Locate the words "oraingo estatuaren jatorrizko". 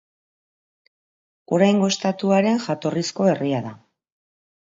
1.57-3.27